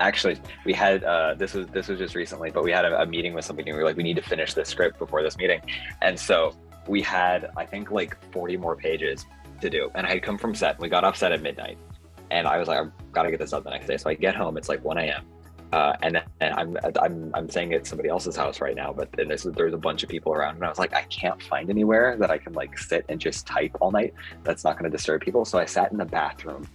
actually 0.00 0.40
we 0.64 0.72
had 0.72 1.04
uh, 1.04 1.34
this 1.34 1.54
was 1.54 1.66
this 1.68 1.88
was 1.88 1.98
just 1.98 2.14
recently 2.14 2.50
but 2.50 2.62
we 2.62 2.70
had 2.70 2.84
a, 2.84 3.02
a 3.02 3.06
meeting 3.06 3.34
with 3.34 3.44
somebody 3.44 3.68
and 3.70 3.76
we 3.76 3.82
were 3.82 3.88
like 3.88 3.96
we 3.96 4.02
need 4.02 4.16
to 4.16 4.22
finish 4.22 4.54
this 4.54 4.68
script 4.68 4.98
before 4.98 5.22
this 5.22 5.36
meeting 5.36 5.60
and 6.02 6.18
so 6.18 6.54
we 6.86 7.02
had 7.02 7.50
i 7.56 7.64
think 7.66 7.90
like 7.90 8.16
40 8.32 8.56
more 8.56 8.76
pages 8.76 9.26
to 9.60 9.68
do 9.68 9.90
and 9.94 10.06
i 10.06 10.10
had 10.10 10.22
come 10.22 10.38
from 10.38 10.54
set 10.54 10.78
we 10.78 10.88
got 10.88 11.04
off 11.04 11.16
set 11.16 11.32
at 11.32 11.42
midnight 11.42 11.78
and 12.30 12.46
I 12.46 12.58
was 12.58 12.68
like, 12.68 12.78
I've 12.78 13.12
got 13.12 13.22
to 13.22 13.30
get 13.30 13.40
this 13.40 13.52
up 13.52 13.64
the 13.64 13.70
next 13.70 13.86
day. 13.86 13.96
So 13.96 14.10
I 14.10 14.14
get 14.14 14.34
home, 14.34 14.56
it's 14.56 14.68
like 14.68 14.84
1 14.84 14.98
a.m. 14.98 15.24
Uh, 15.70 15.94
and 16.00 16.14
then 16.14 16.22
and 16.40 16.54
I'm 16.54 16.78
I'm 16.98 17.30
I'm 17.34 17.50
staying 17.50 17.74
at 17.74 17.86
somebody 17.86 18.08
else's 18.08 18.34
house 18.34 18.62
right 18.62 18.74
now, 18.74 18.90
but 18.90 19.12
then 19.12 19.28
there's 19.28 19.42
there's 19.42 19.74
a 19.74 19.78
bunch 19.78 20.02
of 20.02 20.08
people 20.08 20.32
around, 20.32 20.54
and 20.54 20.64
I 20.64 20.68
was 20.70 20.78
like, 20.78 20.94
I 20.94 21.02
can't 21.02 21.42
find 21.42 21.68
anywhere 21.68 22.16
that 22.16 22.30
I 22.30 22.38
can 22.38 22.54
like 22.54 22.78
sit 22.78 23.04
and 23.10 23.20
just 23.20 23.46
type 23.46 23.76
all 23.78 23.90
night. 23.90 24.14
That's 24.44 24.64
not 24.64 24.78
going 24.78 24.90
to 24.90 24.96
disturb 24.96 25.20
people. 25.20 25.44
So 25.44 25.58
I 25.58 25.66
sat 25.66 25.92
in 25.92 25.98
the 25.98 26.06
bathroom 26.06 26.66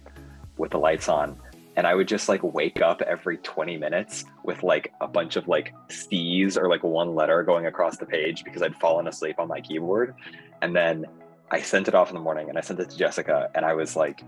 with 0.58 0.70
the 0.70 0.78
lights 0.78 1.08
on, 1.08 1.36
and 1.76 1.86
I 1.86 1.94
would 1.94 2.08
just 2.08 2.28
like 2.28 2.42
wake 2.42 2.80
up 2.80 3.02
every 3.02 3.38
20 3.38 3.76
minutes 3.76 4.24
with 4.44 4.62
like 4.62 4.92
a 5.00 5.08
bunch 5.08 5.36
of 5.36 5.48
like 5.48 5.74
C's 5.88 6.56
or 6.56 6.68
like 6.68 6.82
one 6.82 7.14
letter 7.14 7.42
going 7.42 7.66
across 7.66 7.96
the 7.96 8.06
page 8.06 8.44
because 8.44 8.62
I'd 8.62 8.76
fallen 8.76 9.08
asleep 9.08 9.38
on 9.38 9.48
my 9.48 9.60
keyboard, 9.60 10.14
and 10.62 10.74
then 10.74 11.06
I 11.50 11.60
sent 11.60 11.88
it 11.88 11.94
off 11.94 12.10
in 12.10 12.14
the 12.14 12.20
morning, 12.20 12.48
and 12.48 12.58
I 12.58 12.60
sent 12.60 12.80
it 12.80 12.90
to 12.90 12.96
Jessica, 12.96 13.50
and 13.54 13.64
I 13.64 13.74
was 13.74 13.96
like 13.96 14.22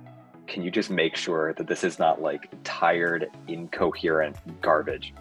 can 0.46 0.62
you 0.62 0.70
just 0.70 0.90
make 0.90 1.16
sure 1.16 1.52
that 1.54 1.66
this 1.66 1.84
is 1.84 1.98
not 1.98 2.22
like 2.22 2.48
tired, 2.64 3.28
incoherent 3.48 4.36
garbage? 4.60 5.12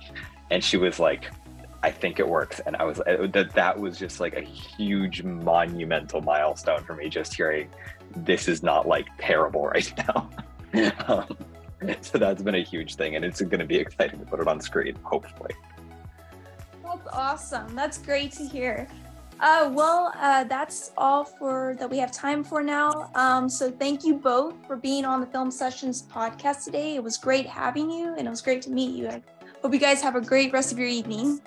And 0.52 0.64
she 0.64 0.78
was 0.78 1.00
like, 1.00 1.32
I 1.84 1.92
think 1.92 2.20
it 2.20 2.28
works. 2.28 2.60
And 2.66 2.76
I 2.78 2.84
was 2.84 3.00
uh, 3.02 3.28
that 3.32 3.54
that 3.54 3.80
was 3.80 4.00
just 4.00 4.20
like 4.20 4.36
a 4.36 4.42
huge 4.42 5.24
monumental 5.24 6.22
milestone 6.22 6.84
for 6.84 6.96
me, 6.96 7.10
just 7.10 7.34
hearing 7.34 7.70
this 8.16 8.48
is 8.48 8.64
not 8.64 8.88
like 8.88 9.08
terrible 9.20 9.68
right 9.68 9.94
now. 10.08 10.30
um, 11.08 11.38
so 12.02 12.18
that's 12.18 12.42
been 12.42 12.56
a 12.56 12.64
huge 12.64 12.96
thing, 12.96 13.16
and 13.16 13.26
it's 13.26 13.42
going 13.42 13.60
to 13.60 13.66
be 13.66 13.78
exciting 13.78 14.20
to 14.20 14.26
put 14.26 14.40
it 14.40 14.48
on 14.48 14.60
screen, 14.62 14.96
hopefully. 15.04 15.54
That's 16.84 17.08
awesome. 17.12 17.76
That's 17.76 17.98
great 17.98 18.32
to 18.34 18.46
hear. 18.46 18.88
Uh, 19.40 19.70
well, 19.74 20.14
uh, 20.16 20.46
that's 20.46 20.92
all 20.98 21.26
for 21.26 21.76
that 21.78 21.90
we 21.90 21.98
have 21.98 22.12
time 22.12 22.44
for 22.44 22.64
now. 22.64 23.12
Um, 23.16 23.50
so 23.50 23.70
thank 23.70 24.06
you 24.06 24.16
both 24.16 24.56
for 24.66 24.78
being 24.78 25.04
on 25.04 25.20
the 25.20 25.28
Film 25.28 25.52
Sessions 25.52 26.04
podcast 26.04 26.64
today. 26.64 26.96
It 26.96 27.04
was 27.04 27.18
great 27.18 27.46
having 27.46 27.90
you, 27.90 28.16
and 28.16 28.28
it 28.28 28.30
was 28.30 28.42
great 28.42 28.62
to 28.64 28.70
meet 28.70 28.96
you. 28.96 29.10
I 29.10 29.22
hope 29.62 29.74
you 29.74 29.80
guys 29.80 30.02
have 30.02 30.16
a 30.16 30.22
great 30.22 30.54
rest 30.54 30.72
of 30.72 30.80
your 30.80 30.88
evening. 30.88 31.42